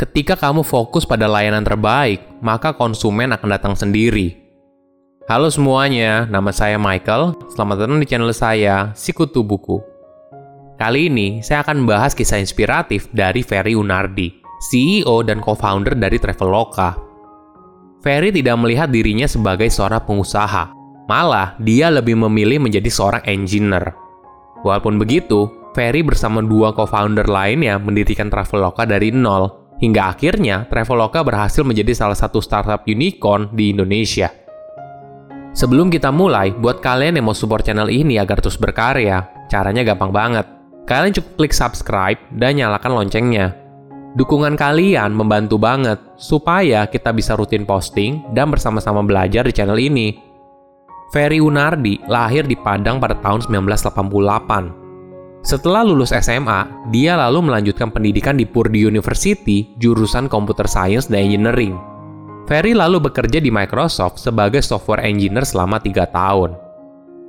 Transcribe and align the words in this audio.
Ketika 0.00 0.32
kamu 0.32 0.64
fokus 0.64 1.04
pada 1.04 1.28
layanan 1.28 1.60
terbaik, 1.60 2.24
maka 2.40 2.72
konsumen 2.72 3.36
akan 3.36 3.52
datang 3.52 3.74
sendiri. 3.76 4.32
Halo 5.28 5.52
semuanya, 5.52 6.24
nama 6.24 6.48
saya 6.56 6.80
Michael. 6.80 7.36
Selamat 7.52 7.84
datang 7.84 8.00
di 8.00 8.08
channel 8.08 8.32
saya, 8.32 8.96
Sikutu 8.96 9.44
Buku. 9.44 9.76
Kali 10.80 11.12
ini, 11.12 11.44
saya 11.44 11.60
akan 11.60 11.84
membahas 11.84 12.16
kisah 12.16 12.40
inspiratif 12.40 13.12
dari 13.12 13.44
Ferry 13.44 13.76
Unardi, 13.76 14.40
CEO 14.72 15.20
dan 15.20 15.44
co-founder 15.44 15.92
dari 15.92 16.16
Traveloka. 16.16 16.96
Ferry 18.00 18.32
tidak 18.32 18.56
melihat 18.56 18.88
dirinya 18.88 19.28
sebagai 19.28 19.68
seorang 19.68 20.00
pengusaha, 20.08 20.72
malah 21.12 21.60
dia 21.60 21.92
lebih 21.92 22.16
memilih 22.16 22.56
menjadi 22.56 22.88
seorang 22.88 23.20
engineer. 23.28 23.92
Walaupun 24.64 24.96
begitu, 24.96 25.44
Ferry 25.76 26.00
bersama 26.00 26.40
dua 26.40 26.72
co-founder 26.72 27.28
lainnya 27.28 27.76
mendirikan 27.76 28.32
Traveloka 28.32 28.88
dari 28.88 29.12
nol 29.12 29.60
Hingga 29.80 30.12
akhirnya, 30.12 30.68
Traveloka 30.68 31.24
berhasil 31.24 31.64
menjadi 31.64 31.96
salah 31.96 32.16
satu 32.16 32.44
startup 32.44 32.84
unicorn 32.84 33.48
di 33.56 33.72
Indonesia. 33.72 34.28
Sebelum 35.56 35.88
kita 35.88 36.12
mulai, 36.12 36.52
buat 36.52 36.84
kalian 36.84 37.16
yang 37.16 37.26
mau 37.26 37.34
support 37.34 37.64
channel 37.64 37.88
ini 37.88 38.20
agar 38.20 38.44
terus 38.44 38.60
berkarya, 38.60 39.48
caranya 39.48 39.82
gampang 39.82 40.12
banget. 40.12 40.46
Kalian 40.84 41.16
cukup 41.16 41.32
klik 41.40 41.54
subscribe 41.56 42.20
dan 42.36 42.60
nyalakan 42.60 42.92
loncengnya. 43.02 43.56
Dukungan 44.20 44.58
kalian 44.58 45.16
membantu 45.16 45.56
banget 45.56 45.96
supaya 46.20 46.84
kita 46.84 47.14
bisa 47.14 47.38
rutin 47.38 47.64
posting 47.64 48.20
dan 48.36 48.50
bersama-sama 48.52 49.00
belajar 49.00 49.48
di 49.48 49.52
channel 49.54 49.78
ini. 49.80 50.12
Ferry 51.10 51.42
Unardi 51.42 51.98
lahir 52.06 52.46
di 52.46 52.54
Padang 52.54 53.02
pada 53.02 53.18
tahun 53.18 53.42
1988 53.42 54.79
setelah 55.40 55.80
lulus 55.80 56.12
SMA, 56.12 56.68
dia 56.92 57.16
lalu 57.16 57.48
melanjutkan 57.48 57.88
pendidikan 57.88 58.36
di 58.36 58.44
Purdue 58.44 58.92
University, 58.92 59.72
jurusan 59.80 60.28
Computer 60.28 60.68
Science 60.68 61.08
dan 61.08 61.32
Engineering. 61.32 61.80
Ferry 62.44 62.76
lalu 62.76 63.00
bekerja 63.00 63.40
di 63.40 63.48
Microsoft 63.48 64.20
sebagai 64.20 64.60
software 64.60 65.00
engineer 65.00 65.48
selama 65.48 65.80
tiga 65.80 66.04
tahun. 66.12 66.52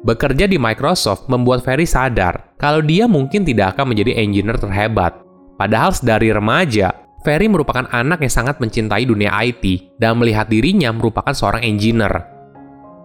Bekerja 0.03 0.43
di 0.49 0.59
Microsoft 0.59 1.31
membuat 1.31 1.63
Ferry 1.63 1.87
sadar 1.87 2.51
kalau 2.59 2.83
dia 2.83 3.07
mungkin 3.07 3.47
tidak 3.47 3.77
akan 3.77 3.95
menjadi 3.95 4.19
engineer 4.19 4.59
terhebat. 4.59 5.15
Padahal 5.55 5.95
dari 6.03 6.33
remaja, 6.35 6.91
Ferry 7.23 7.47
merupakan 7.47 7.87
anak 7.95 8.27
yang 8.27 8.33
sangat 8.33 8.59
mencintai 8.59 9.07
dunia 9.07 9.31
IT 9.45 9.95
dan 10.01 10.19
melihat 10.19 10.51
dirinya 10.51 10.89
merupakan 10.91 11.31
seorang 11.31 11.63
engineer. 11.63 12.27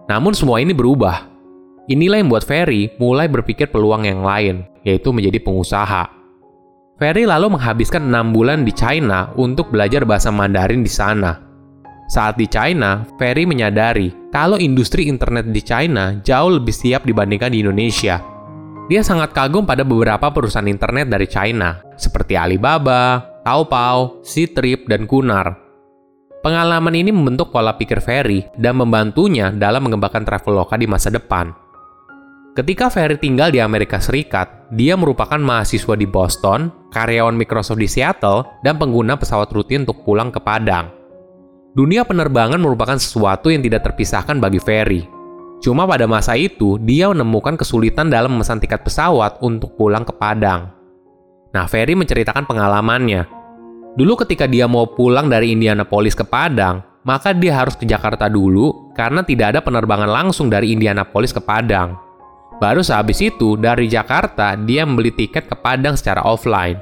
Namun 0.09 0.33
semua 0.33 0.57
ini 0.57 0.73
berubah 0.73 1.37
Inilah 1.87 2.19
yang 2.19 2.27
membuat 2.27 2.43
Ferry 2.43 2.91
mulai 2.99 3.31
berpikir 3.31 3.71
peluang 3.71 4.03
yang 4.03 4.19
lain, 4.19 4.67
yaitu 4.87 5.11
menjadi 5.11 5.43
pengusaha. 5.43 6.07
Ferry 6.95 7.27
lalu 7.27 7.59
menghabiskan 7.59 8.07
enam 8.07 8.31
bulan 8.31 8.63
di 8.63 8.71
China 8.71 9.35
untuk 9.35 9.69
belajar 9.69 10.07
bahasa 10.07 10.31
Mandarin 10.31 10.81
di 10.81 10.89
sana. 10.89 11.43
Saat 12.07 12.39
di 12.39 12.47
China, 12.47 13.03
Ferry 13.19 13.43
menyadari 13.43 14.31
kalau 14.31 14.55
industri 14.55 15.11
internet 15.11 15.51
di 15.51 15.59
China 15.59 16.15
jauh 16.23 16.55
lebih 16.55 16.71
siap 16.71 17.03
dibandingkan 17.03 17.51
di 17.51 17.59
Indonesia. 17.61 18.23
Dia 18.87 19.03
sangat 19.03 19.35
kagum 19.35 19.67
pada 19.67 19.83
beberapa 19.83 20.31
perusahaan 20.31 20.65
internet 20.65 21.11
dari 21.11 21.27
China, 21.27 21.75
seperti 21.99 22.39
Alibaba, 22.39 23.19
Taobao, 23.43 24.23
Ctrip, 24.23 24.87
dan 24.87 25.03
Kunar. 25.03 25.51
Pengalaman 26.39 26.95
ini 26.95 27.11
membentuk 27.11 27.51
pola 27.51 27.75
pikir 27.75 27.99
Ferry 27.99 28.47
dan 28.55 28.79
membantunya 28.79 29.51
dalam 29.51 29.83
mengembangkan 29.83 30.23
Traveloka 30.23 30.79
di 30.79 30.87
masa 30.87 31.11
depan. 31.11 31.66
Ketika 32.57 32.89
Ferry 32.89 33.21
tinggal 33.21 33.53
di 33.53 33.61
Amerika 33.61 34.01
Serikat, 34.01 34.73
dia 34.73 34.97
merupakan 34.97 35.37
mahasiswa 35.37 35.93
di 35.93 36.09
Boston, 36.09 36.89
karyawan 36.89 37.37
Microsoft 37.37 37.77
di 37.77 37.85
Seattle, 37.85 38.49
dan 38.65 38.81
pengguna 38.81 39.13
pesawat 39.13 39.53
rutin 39.53 39.85
untuk 39.85 40.01
pulang 40.01 40.33
ke 40.33 40.41
Padang. 40.41 40.89
Dunia 41.77 42.01
penerbangan 42.01 42.57
merupakan 42.57 42.97
sesuatu 42.97 43.53
yang 43.53 43.61
tidak 43.61 43.85
terpisahkan 43.85 44.41
bagi 44.41 44.57
Ferry. 44.57 45.05
Cuma 45.61 45.85
pada 45.85 46.09
masa 46.09 46.33
itu, 46.33 46.81
dia 46.81 47.13
menemukan 47.13 47.61
kesulitan 47.61 48.09
dalam 48.09 48.33
memesan 48.33 48.57
tiket 48.57 48.81
pesawat 48.81 49.37
untuk 49.45 49.77
pulang 49.77 50.01
ke 50.01 50.17
Padang. 50.17 50.73
Nah, 51.53 51.69
Ferry 51.69 51.93
menceritakan 51.93 52.49
pengalamannya. 52.49 53.29
Dulu 53.93 54.25
ketika 54.25 54.49
dia 54.49 54.65
mau 54.65 54.89
pulang 54.89 55.29
dari 55.29 55.53
Indianapolis 55.53 56.17
ke 56.17 56.25
Padang, 56.25 56.81
maka 57.05 57.37
dia 57.37 57.53
harus 57.53 57.77
ke 57.77 57.85
Jakarta 57.85 58.25
dulu 58.25 58.97
karena 58.97 59.21
tidak 59.21 59.53
ada 59.53 59.61
penerbangan 59.61 60.09
langsung 60.09 60.49
dari 60.49 60.73
Indianapolis 60.73 61.29
ke 61.29 61.41
Padang. 61.45 62.06
Baru 62.57 62.81
sehabis 62.81 63.21
itu, 63.21 63.53
dari 63.53 63.85
Jakarta, 63.85 64.57
dia 64.57 64.81
membeli 64.81 65.13
tiket 65.13 65.45
ke 65.45 65.55
Padang 65.57 65.93
secara 65.93 66.25
offline. 66.25 66.81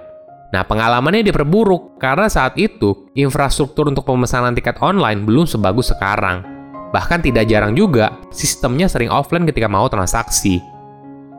Nah, 0.56 0.64
pengalamannya 0.64 1.28
diperburuk 1.28 2.00
karena 2.00 2.32
saat 2.32 2.56
itu 2.56 3.12
infrastruktur 3.12 3.92
untuk 3.92 4.08
pemesanan 4.08 4.56
tiket 4.56 4.80
online 4.80 5.28
belum 5.28 5.44
sebagus 5.44 5.92
sekarang. 5.92 6.48
Bahkan 6.96 7.28
tidak 7.28 7.52
jarang 7.52 7.76
juga, 7.76 8.16
sistemnya 8.32 8.88
sering 8.88 9.12
offline 9.12 9.44
ketika 9.44 9.68
mau 9.68 9.92
transaksi. 9.92 10.64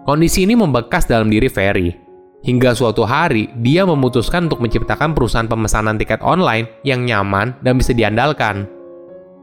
Kondisi 0.05 0.45
ini 0.45 0.53
membekas 0.53 1.09
dalam 1.09 1.33
diri 1.33 1.49
Ferry. 1.49 1.97
Hingga 2.45 2.77
suatu 2.77 3.09
hari, 3.09 3.49
dia 3.65 3.89
memutuskan 3.89 4.53
untuk 4.53 4.61
menciptakan 4.61 5.17
perusahaan 5.17 5.49
pemesanan 5.49 5.97
tiket 5.97 6.21
online 6.21 6.69
yang 6.85 7.09
nyaman 7.09 7.57
dan 7.65 7.81
bisa 7.81 7.97
diandalkan. 7.97 8.69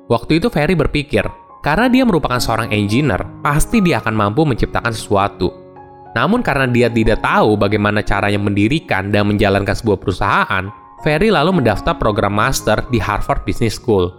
Waktu 0.05 0.37
itu 0.37 0.53
Ferry 0.53 0.77
berpikir, 0.77 1.25
karena 1.63 1.87
dia 1.87 2.03
merupakan 2.03 2.43
seorang 2.43 2.75
engineer, 2.75 3.23
pasti 3.39 3.79
dia 3.79 4.03
akan 4.03 4.11
mampu 4.11 4.43
menciptakan 4.43 4.91
sesuatu. 4.91 5.47
Namun 6.11 6.43
karena 6.43 6.67
dia 6.67 6.91
tidak 6.91 7.23
tahu 7.23 7.55
bagaimana 7.55 8.03
caranya 8.03 8.37
mendirikan 8.37 9.09
dan 9.09 9.31
menjalankan 9.31 9.71
sebuah 9.71 9.97
perusahaan, 9.97 10.67
Ferry 11.07 11.31
lalu 11.31 11.63
mendaftar 11.63 11.95
program 11.95 12.35
master 12.35 12.83
di 12.91 12.99
Harvard 12.99 13.47
Business 13.47 13.79
School. 13.79 14.11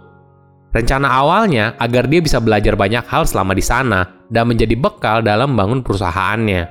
Rencana 0.73 1.07
awalnya 1.07 1.77
agar 1.79 2.09
dia 2.09 2.19
bisa 2.19 2.41
belajar 2.41 2.75
banyak 2.75 3.05
hal 3.07 3.23
selama 3.23 3.55
di 3.55 3.63
sana 3.63 4.25
dan 4.27 4.49
menjadi 4.49 4.75
bekal 4.75 5.21
dalam 5.23 5.55
membangun 5.55 5.85
perusahaannya. 5.85 6.67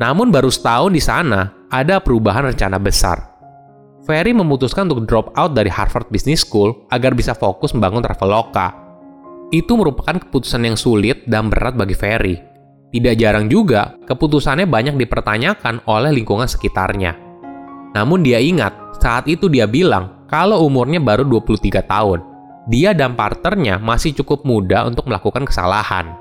Namun 0.00 0.32
baru 0.34 0.50
setahun 0.50 0.90
di 0.90 0.98
sana, 1.04 1.52
ada 1.70 2.02
perubahan 2.02 2.48
rencana 2.50 2.80
besar. 2.82 3.30
Ferry 4.02 4.34
memutuskan 4.34 4.90
untuk 4.90 5.06
drop 5.06 5.30
out 5.38 5.54
dari 5.54 5.70
Harvard 5.70 6.10
Business 6.10 6.42
School 6.42 6.74
agar 6.90 7.14
bisa 7.14 7.36
fokus 7.38 7.70
membangun 7.70 8.02
Traveloka 8.02 8.81
itu 9.52 9.76
merupakan 9.76 10.16
keputusan 10.16 10.64
yang 10.64 10.80
sulit 10.80 11.28
dan 11.28 11.52
berat 11.52 11.76
bagi 11.76 11.92
Ferry. 11.92 12.40
Tidak 12.92 13.14
jarang 13.20 13.52
juga, 13.52 13.96
keputusannya 14.08 14.64
banyak 14.64 14.96
dipertanyakan 14.96 15.84
oleh 15.84 16.12
lingkungan 16.12 16.48
sekitarnya. 16.48 17.16
Namun 17.92 18.24
dia 18.24 18.40
ingat, 18.40 18.96
saat 19.00 19.28
itu 19.28 19.52
dia 19.52 19.68
bilang 19.68 20.24
kalau 20.28 20.64
umurnya 20.64 21.00
baru 21.00 21.28
23 21.28 21.84
tahun. 21.84 22.20
Dia 22.72 22.96
dan 22.96 23.12
partnernya 23.12 23.76
masih 23.76 24.16
cukup 24.22 24.48
muda 24.48 24.88
untuk 24.88 25.10
melakukan 25.10 25.44
kesalahan. 25.44 26.14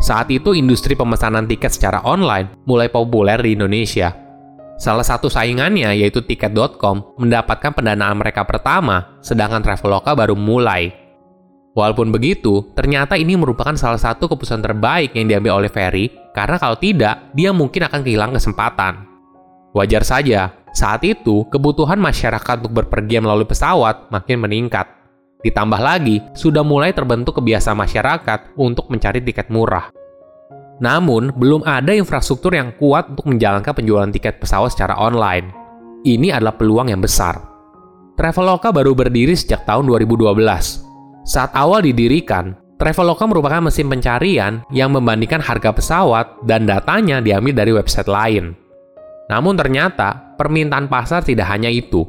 Saat 0.00 0.28
itu 0.32 0.52
industri 0.52 0.94
pemesanan 0.94 1.48
tiket 1.48 1.72
secara 1.74 2.04
online 2.04 2.54
mulai 2.68 2.92
populer 2.92 3.40
di 3.40 3.56
Indonesia. 3.56 4.12
Salah 4.80 5.04
satu 5.04 5.28
saingannya 5.28 5.92
yaitu 5.92 6.24
tiket.com 6.24 7.20
mendapatkan 7.20 7.72
pendanaan 7.72 8.16
mereka 8.16 8.48
pertama, 8.48 9.20
sedangkan 9.20 9.60
Traveloka 9.60 10.16
baru 10.16 10.36
mulai. 10.36 10.99
Walaupun 11.70 12.10
begitu, 12.10 12.66
ternyata 12.74 13.14
ini 13.14 13.38
merupakan 13.38 13.78
salah 13.78 14.00
satu 14.00 14.26
keputusan 14.26 14.58
terbaik 14.58 15.14
yang 15.14 15.30
diambil 15.30 15.62
oleh 15.62 15.70
Ferry, 15.70 16.10
karena 16.34 16.58
kalau 16.58 16.74
tidak, 16.74 17.30
dia 17.30 17.54
mungkin 17.54 17.86
akan 17.86 18.02
kehilangan 18.02 18.42
kesempatan. 18.42 18.94
Wajar 19.70 20.02
saja, 20.02 20.50
saat 20.74 21.06
itu 21.06 21.46
kebutuhan 21.46 22.02
masyarakat 22.02 22.66
untuk 22.66 22.74
berpergian 22.74 23.22
melalui 23.22 23.46
pesawat 23.46 24.10
makin 24.10 24.42
meningkat. 24.42 24.90
Ditambah 25.46 25.78
lagi, 25.78 26.18
sudah 26.34 26.66
mulai 26.66 26.90
terbentuk 26.90 27.38
kebiasaan 27.38 27.78
masyarakat 27.78 28.58
untuk 28.58 28.90
mencari 28.90 29.22
tiket 29.22 29.46
murah. 29.46 29.94
Namun, 30.82 31.30
belum 31.38 31.62
ada 31.62 31.94
infrastruktur 31.94 32.50
yang 32.50 32.74
kuat 32.82 33.14
untuk 33.14 33.30
menjalankan 33.30 33.72
penjualan 33.78 34.10
tiket 34.10 34.42
pesawat 34.42 34.74
secara 34.74 34.98
online. 34.98 35.54
Ini 36.02 36.34
adalah 36.34 36.58
peluang 36.58 36.90
yang 36.90 36.98
besar. 36.98 37.38
Traveloka 38.18 38.74
baru 38.74 38.92
berdiri 38.96 39.38
sejak 39.38 39.64
tahun 39.68 39.86
2012, 39.86 40.89
saat 41.30 41.54
awal 41.54 41.86
didirikan, 41.86 42.58
Traveloka 42.74 43.22
merupakan 43.22 43.62
mesin 43.62 43.86
pencarian 43.86 44.66
yang 44.74 44.90
membandingkan 44.90 45.38
harga 45.38 45.70
pesawat 45.70 46.42
dan 46.42 46.66
datanya 46.66 47.22
diambil 47.22 47.54
dari 47.54 47.70
website 47.70 48.10
lain. 48.10 48.58
Namun 49.30 49.54
ternyata, 49.54 50.34
permintaan 50.34 50.90
pasar 50.90 51.22
tidak 51.22 51.46
hanya 51.54 51.70
itu. 51.70 52.02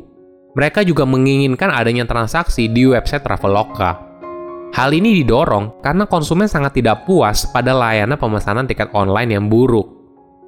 Mereka 0.58 0.82
juga 0.82 1.06
menginginkan 1.06 1.70
adanya 1.70 2.10
transaksi 2.10 2.66
di 2.66 2.90
website 2.90 3.22
Traveloka. 3.22 4.10
Hal 4.74 4.90
ini 4.90 5.22
didorong 5.22 5.86
karena 5.86 6.10
konsumen 6.10 6.50
sangat 6.50 6.82
tidak 6.82 7.06
puas 7.06 7.46
pada 7.54 7.78
layanan 7.78 8.18
pemesanan 8.18 8.66
tiket 8.66 8.90
online 8.98 9.38
yang 9.38 9.46
buruk. 9.46 9.86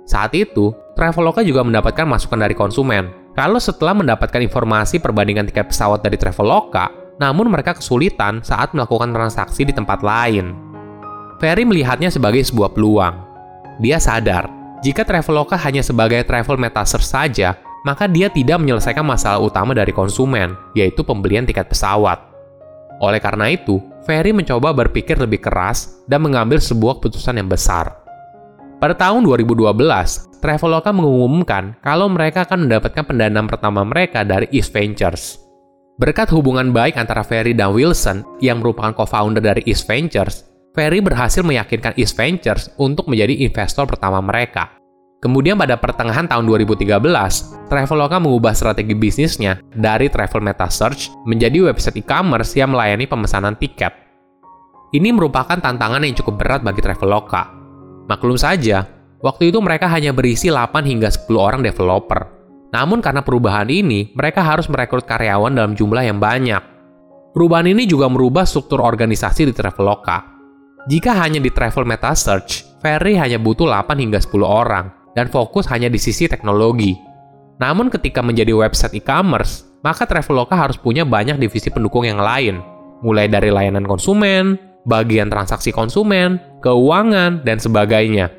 Saat 0.10 0.34
itu, 0.34 0.74
Traveloka 0.98 1.46
juga 1.46 1.62
mendapatkan 1.62 2.10
masukan 2.10 2.42
dari 2.42 2.58
konsumen. 2.58 3.38
Kalau 3.38 3.62
setelah 3.62 3.94
mendapatkan 3.94 4.42
informasi 4.42 4.98
perbandingan 4.98 5.46
tiket 5.46 5.70
pesawat 5.70 6.02
dari 6.02 6.18
Traveloka, 6.18 7.03
namun 7.22 7.50
mereka 7.50 7.78
kesulitan 7.78 8.42
saat 8.42 8.74
melakukan 8.74 9.14
transaksi 9.14 9.68
di 9.68 9.74
tempat 9.76 10.02
lain. 10.02 10.54
Ferry 11.38 11.68
melihatnya 11.68 12.08
sebagai 12.08 12.42
sebuah 12.46 12.72
peluang. 12.72 13.16
Dia 13.82 13.98
sadar, 13.98 14.48
jika 14.84 15.08
Traveloka 15.08 15.56
hanya 15.56 15.80
sebagai 15.80 16.20
travel 16.28 16.60
metasearch 16.60 17.08
saja, 17.08 17.56
maka 17.88 18.04
dia 18.08 18.28
tidak 18.28 18.60
menyelesaikan 18.60 19.04
masalah 19.04 19.40
utama 19.40 19.72
dari 19.72 19.92
konsumen, 19.96 20.56
yaitu 20.76 21.04
pembelian 21.04 21.48
tiket 21.48 21.72
pesawat. 21.72 22.20
Oleh 23.00 23.20
karena 23.20 23.52
itu, 23.52 23.80
Ferry 24.04 24.32
mencoba 24.32 24.72
berpikir 24.72 25.20
lebih 25.20 25.44
keras 25.44 26.04
dan 26.08 26.24
mengambil 26.24 26.60
sebuah 26.60 27.00
keputusan 27.00 27.40
yang 27.40 27.48
besar. 27.48 27.96
Pada 28.80 28.96
tahun 28.96 29.24
2012, 29.24 29.72
Traveloka 30.44 30.92
mengumumkan 30.92 31.80
kalau 31.80 32.12
mereka 32.12 32.44
akan 32.44 32.68
mendapatkan 32.68 33.04
pendanaan 33.08 33.48
pertama 33.48 33.88
mereka 33.88 34.28
dari 34.28 34.52
East 34.52 34.76
Ventures. 34.76 35.43
Berkat 35.94 36.34
hubungan 36.34 36.74
baik 36.74 36.98
antara 36.98 37.22
Ferry 37.22 37.54
dan 37.54 37.70
Wilson, 37.70 38.26
yang 38.42 38.66
merupakan 38.66 38.98
co-founder 38.98 39.38
dari 39.38 39.62
East 39.70 39.86
Ventures, 39.86 40.50
Ferry 40.74 41.06
berhasil 41.06 41.46
meyakinkan 41.46 41.94
East 42.02 42.18
Ventures 42.18 42.74
untuk 42.82 43.06
menjadi 43.06 43.46
investor 43.46 43.86
pertama 43.86 44.18
mereka. 44.18 44.74
Kemudian 45.22 45.54
pada 45.54 45.78
pertengahan 45.78 46.26
tahun 46.26 46.50
2013, 46.50 46.98
Traveloka 47.70 48.18
mengubah 48.18 48.58
strategi 48.58 48.98
bisnisnya 48.98 49.62
dari 49.70 50.10
travel 50.10 50.42
meta 50.42 50.66
search 50.66 51.14
menjadi 51.30 51.70
website 51.70 52.02
e-commerce 52.02 52.58
yang 52.58 52.74
melayani 52.74 53.06
pemesanan 53.06 53.54
tiket. 53.54 53.94
Ini 54.98 55.14
merupakan 55.14 55.62
tantangan 55.62 56.02
yang 56.02 56.18
cukup 56.18 56.42
berat 56.42 56.62
bagi 56.66 56.82
Traveloka. 56.82 57.54
Maklum 58.10 58.36
saja, 58.36 58.84
waktu 59.22 59.54
itu 59.54 59.62
mereka 59.62 59.86
hanya 59.94 60.10
berisi 60.10 60.50
8 60.50 60.74
hingga 60.90 61.14
10 61.14 61.38
orang 61.38 61.62
developer. 61.62 62.43
Namun 62.74 63.06
karena 63.06 63.22
perubahan 63.22 63.70
ini, 63.70 64.10
mereka 64.18 64.42
harus 64.42 64.66
merekrut 64.66 65.06
karyawan 65.06 65.54
dalam 65.54 65.78
jumlah 65.78 66.02
yang 66.02 66.18
banyak. 66.18 66.60
Perubahan 67.38 67.70
ini 67.70 67.86
juga 67.86 68.10
merubah 68.10 68.50
struktur 68.50 68.82
organisasi 68.82 69.50
di 69.50 69.54
Traveloka. 69.54 70.26
Jika 70.90 71.14
hanya 71.22 71.38
di 71.38 71.54
Travel 71.54 71.86
Meta 71.86 72.12
Search, 72.18 72.66
Ferry 72.82 73.16
hanya 73.16 73.38
butuh 73.38 73.70
8 73.70 73.94
hingga 74.02 74.20
10 74.20 74.44
orang, 74.44 74.90
dan 75.14 75.30
fokus 75.30 75.70
hanya 75.70 75.88
di 75.88 76.02
sisi 76.02 76.26
teknologi. 76.26 76.98
Namun 77.62 77.94
ketika 77.94 78.26
menjadi 78.26 78.52
website 78.52 78.98
e-commerce, 78.98 79.70
maka 79.86 80.10
Traveloka 80.10 80.58
harus 80.58 80.76
punya 80.76 81.06
banyak 81.06 81.38
divisi 81.38 81.70
pendukung 81.70 82.04
yang 82.04 82.20
lain, 82.20 82.60
mulai 83.06 83.30
dari 83.30 83.54
layanan 83.54 83.86
konsumen, 83.86 84.58
bagian 84.84 85.32
transaksi 85.32 85.70
konsumen, 85.72 86.42
keuangan, 86.60 87.46
dan 87.46 87.62
sebagainya. 87.62 88.34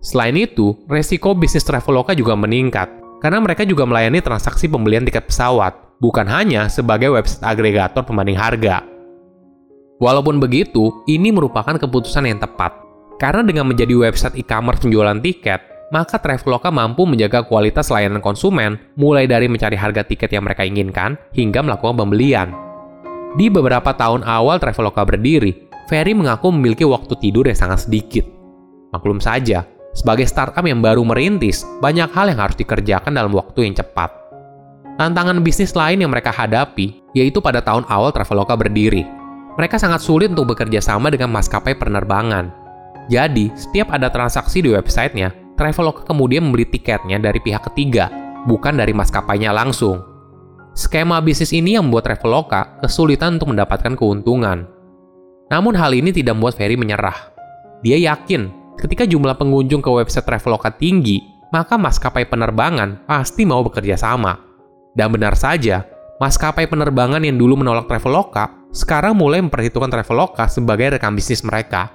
Selain 0.00 0.36
itu, 0.38 0.78
resiko 0.88 1.36
bisnis 1.36 1.66
Traveloka 1.66 2.16
juga 2.16 2.32
meningkat, 2.36 3.03
karena 3.24 3.40
mereka 3.40 3.64
juga 3.64 3.88
melayani 3.88 4.20
transaksi 4.20 4.68
pembelian 4.68 5.08
tiket 5.08 5.32
pesawat, 5.32 5.96
bukan 5.96 6.28
hanya 6.28 6.68
sebagai 6.68 7.08
website 7.08 7.40
agregator 7.40 8.04
pembanding 8.04 8.36
harga. 8.36 8.84
Walaupun 9.96 10.36
begitu, 10.36 10.92
ini 11.08 11.32
merupakan 11.32 11.72
keputusan 11.80 12.28
yang 12.28 12.36
tepat, 12.36 12.76
karena 13.16 13.40
dengan 13.40 13.64
menjadi 13.64 13.96
website 13.96 14.36
e-commerce 14.36 14.84
penjualan 14.84 15.16
tiket, 15.24 15.88
maka 15.88 16.20
Traveloka 16.20 16.68
mampu 16.68 17.08
menjaga 17.08 17.48
kualitas 17.48 17.88
layanan 17.88 18.20
konsumen, 18.20 18.76
mulai 18.92 19.24
dari 19.24 19.48
mencari 19.48 19.80
harga 19.80 20.04
tiket 20.04 20.28
yang 20.28 20.44
mereka 20.44 20.68
inginkan 20.68 21.16
hingga 21.32 21.64
melakukan 21.64 21.96
pembelian. 21.96 22.52
Di 23.40 23.48
beberapa 23.48 23.96
tahun 23.96 24.20
awal 24.20 24.60
Traveloka 24.60 25.00
berdiri, 25.00 25.72
Ferry 25.88 26.12
mengaku 26.12 26.52
memiliki 26.52 26.84
waktu 26.84 27.16
tidur 27.16 27.48
yang 27.48 27.56
sangat 27.56 27.88
sedikit. 27.88 28.28
Maklum 28.92 29.16
saja, 29.16 29.64
sebagai 29.94 30.26
startup 30.26 30.66
yang 30.66 30.82
baru 30.82 31.06
merintis, 31.06 31.62
banyak 31.78 32.10
hal 32.10 32.26
yang 32.28 32.42
harus 32.42 32.58
dikerjakan 32.58 33.14
dalam 33.14 33.30
waktu 33.30 33.70
yang 33.70 33.78
cepat. 33.78 34.10
Tantangan 34.98 35.42
bisnis 35.42 35.74
lain 35.74 36.02
yang 36.02 36.10
mereka 36.10 36.34
hadapi, 36.34 37.02
yaitu 37.14 37.38
pada 37.38 37.62
tahun 37.62 37.86
awal 37.86 38.10
Traveloka 38.10 38.54
berdiri. 38.58 39.06
Mereka 39.54 39.78
sangat 39.78 40.02
sulit 40.02 40.34
untuk 40.34 40.54
bekerja 40.54 40.82
sama 40.82 41.14
dengan 41.14 41.30
maskapai 41.30 41.78
penerbangan. 41.78 42.50
Jadi, 43.06 43.54
setiap 43.54 43.94
ada 43.94 44.10
transaksi 44.10 44.62
di 44.62 44.74
websitenya, 44.74 45.30
Traveloka 45.54 46.02
kemudian 46.02 46.42
membeli 46.42 46.66
tiketnya 46.66 47.22
dari 47.22 47.38
pihak 47.38 47.70
ketiga, 47.70 48.10
bukan 48.50 48.74
dari 48.74 48.90
maskapainya 48.90 49.54
langsung. 49.54 50.02
Skema 50.74 51.22
bisnis 51.22 51.54
ini 51.54 51.78
yang 51.78 51.86
membuat 51.86 52.10
Traveloka 52.10 52.82
kesulitan 52.82 53.38
untuk 53.38 53.54
mendapatkan 53.54 53.94
keuntungan. 53.94 54.66
Namun 55.46 55.78
hal 55.78 55.94
ini 55.94 56.10
tidak 56.10 56.34
membuat 56.34 56.58
Ferry 56.58 56.74
menyerah. 56.74 57.30
Dia 57.86 57.94
yakin 57.94 58.63
ketika 58.78 59.06
jumlah 59.08 59.36
pengunjung 59.38 59.80
ke 59.80 59.90
website 59.90 60.26
Traveloka 60.26 60.72
tinggi, 60.74 61.22
maka 61.54 61.78
maskapai 61.78 62.26
penerbangan 62.26 63.06
pasti 63.06 63.46
mau 63.46 63.62
bekerja 63.62 63.94
sama. 63.94 64.34
Dan 64.94 65.14
benar 65.14 65.38
saja, 65.38 65.86
maskapai 66.18 66.66
penerbangan 66.66 67.22
yang 67.22 67.38
dulu 67.38 67.62
menolak 67.62 67.86
Traveloka 67.86 68.70
sekarang 68.74 69.14
mulai 69.14 69.38
memperhitungkan 69.38 69.90
Traveloka 69.90 70.50
sebagai 70.50 70.98
rekan 70.98 71.14
bisnis 71.14 71.46
mereka. 71.46 71.94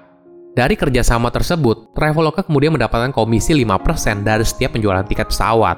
Dari 0.55 0.75
kerjasama 0.79 1.27
tersebut, 1.29 1.91
Traveloka 1.95 2.43
kemudian 2.43 2.75
mendapatkan 2.75 3.11
komisi 3.11 3.51
5% 3.53 4.23
dari 4.23 4.43
setiap 4.43 4.75
penjualan 4.75 5.03
tiket 5.03 5.29
pesawat. 5.31 5.77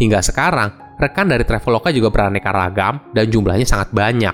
Hingga 0.00 0.20
sekarang, 0.20 0.70
rekan 1.00 1.28
dari 1.28 1.44
Traveloka 1.44 1.90
juga 1.90 2.08
beraneka 2.12 2.52
ragam 2.54 3.00
dan 3.12 3.28
jumlahnya 3.28 3.66
sangat 3.66 3.90
banyak. 3.90 4.32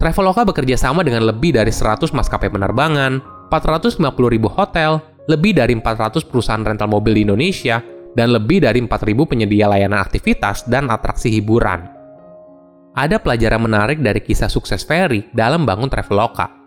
Traveloka 0.00 0.42
bekerja 0.42 0.74
sama 0.74 1.06
dengan 1.06 1.22
lebih 1.30 1.54
dari 1.54 1.70
100 1.70 2.10
maskapai 2.10 2.50
penerbangan, 2.50 3.22
450 3.52 4.02
ribu 4.34 4.50
hotel, 4.50 4.98
lebih 5.30 5.58
dari 5.58 5.74
400 5.76 6.24
perusahaan 6.26 6.62
rental 6.62 6.90
mobil 6.90 7.18
di 7.18 7.22
Indonesia, 7.26 7.78
dan 8.12 8.32
lebih 8.32 8.64
dari 8.64 8.80
4.000 8.82 9.28
penyedia 9.28 9.68
layanan 9.70 10.02
aktivitas 10.02 10.68
dan 10.68 10.92
atraksi 10.92 11.32
hiburan. 11.32 11.88
Ada 12.92 13.16
pelajaran 13.16 13.64
menarik 13.64 13.98
dari 14.04 14.20
kisah 14.20 14.52
sukses 14.52 14.84
Ferry 14.84 15.24
dalam 15.32 15.64
bangun 15.64 15.88
Traveloka 15.88 16.62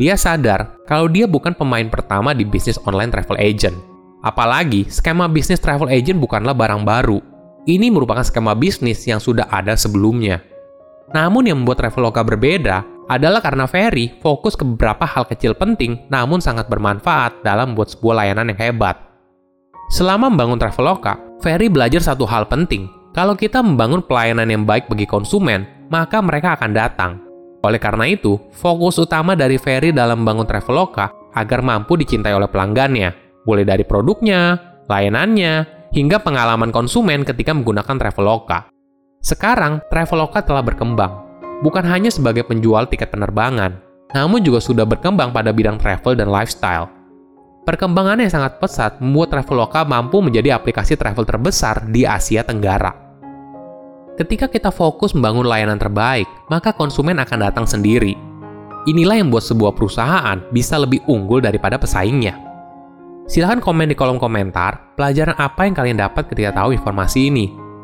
dia 0.00 0.16
sadar 0.16 0.80
kalau 0.88 1.12
dia 1.12 1.28
bukan 1.28 1.52
pemain 1.52 1.84
pertama 1.92 2.32
di 2.32 2.48
bisnis 2.48 2.80
online 2.88 3.12
travel 3.12 3.36
agent. 3.36 3.76
Apalagi, 4.24 4.88
skema 4.88 5.28
bisnis 5.28 5.60
travel 5.60 5.92
agent 5.92 6.16
bukanlah 6.16 6.56
barang 6.56 6.88
baru. 6.88 7.20
Ini 7.68 7.92
merupakan 7.92 8.24
skema 8.24 8.56
bisnis 8.56 9.04
yang 9.04 9.20
sudah 9.20 9.44
ada 9.52 9.76
sebelumnya. 9.76 10.40
Namun 11.12 11.52
yang 11.52 11.60
membuat 11.60 11.84
Traveloka 11.84 12.24
berbeda 12.24 12.80
adalah 13.10 13.42
karena 13.42 13.66
Ferry 13.66 14.14
fokus 14.22 14.54
ke 14.54 14.62
beberapa 14.62 15.02
hal 15.02 15.26
kecil 15.26 15.58
penting 15.58 16.06
namun 16.06 16.38
sangat 16.38 16.70
bermanfaat 16.70 17.42
dalam 17.42 17.74
membuat 17.74 17.90
sebuah 17.90 18.22
layanan 18.22 18.54
yang 18.54 18.70
hebat. 18.70 18.94
Selama 19.90 20.30
membangun 20.30 20.62
Traveloka, 20.62 21.18
Ferry 21.42 21.66
belajar 21.66 21.98
satu 21.98 22.22
hal 22.22 22.46
penting. 22.46 22.86
Kalau 23.10 23.34
kita 23.34 23.58
membangun 23.58 24.06
pelayanan 24.06 24.46
yang 24.46 24.62
baik 24.62 24.86
bagi 24.86 25.02
konsumen, 25.02 25.66
maka 25.90 26.22
mereka 26.22 26.54
akan 26.54 26.70
datang. 26.70 27.12
Oleh 27.66 27.82
karena 27.82 28.06
itu, 28.06 28.38
fokus 28.54 29.02
utama 29.02 29.34
dari 29.34 29.58
Ferry 29.58 29.90
dalam 29.90 30.22
membangun 30.22 30.46
Traveloka 30.46 31.10
agar 31.34 31.66
mampu 31.66 31.98
dicintai 31.98 32.30
oleh 32.30 32.46
pelanggannya, 32.46 33.42
mulai 33.42 33.66
dari 33.66 33.82
produknya, 33.82 34.54
layanannya, 34.86 35.90
hingga 35.90 36.22
pengalaman 36.22 36.70
konsumen 36.70 37.26
ketika 37.26 37.50
menggunakan 37.50 37.98
Traveloka. 37.98 38.70
Sekarang, 39.18 39.82
Traveloka 39.90 40.46
telah 40.46 40.62
berkembang, 40.62 41.29
bukan 41.60 41.84
hanya 41.86 42.12
sebagai 42.12 42.44
penjual 42.44 42.88
tiket 42.88 43.12
penerbangan, 43.12 43.80
namun 44.12 44.42
juga 44.42 44.58
sudah 44.58 44.84
berkembang 44.84 45.30
pada 45.30 45.54
bidang 45.54 45.78
travel 45.78 46.18
dan 46.18 46.28
lifestyle. 46.28 46.90
Perkembangannya 47.60 48.26
yang 48.26 48.34
sangat 48.40 48.58
pesat 48.58 48.98
membuat 48.98 49.36
Traveloka 49.36 49.84
mampu 49.84 50.18
menjadi 50.24 50.56
aplikasi 50.56 50.96
travel 50.96 51.28
terbesar 51.28 51.86
di 51.92 52.08
Asia 52.08 52.40
Tenggara. 52.40 52.90
Ketika 54.16 54.48
kita 54.48 54.72
fokus 54.72 55.12
membangun 55.12 55.48
layanan 55.48 55.76
terbaik, 55.76 56.26
maka 56.48 56.72
konsumen 56.72 57.20
akan 57.20 57.38
datang 57.40 57.66
sendiri. 57.68 58.16
Inilah 58.88 59.20
yang 59.20 59.28
membuat 59.28 59.44
sebuah 59.44 59.72
perusahaan 59.76 60.40
bisa 60.50 60.80
lebih 60.80 61.04
unggul 61.04 61.44
daripada 61.44 61.76
pesaingnya. 61.76 62.36
Silahkan 63.28 63.62
komen 63.62 63.92
di 63.92 63.94
kolom 63.94 64.18
komentar 64.18 64.96
pelajaran 64.98 65.36
apa 65.38 65.68
yang 65.68 65.76
kalian 65.76 65.98
dapat 66.00 66.26
ketika 66.32 66.64
tahu 66.64 66.74
informasi 66.74 67.30
ini. 67.30 67.69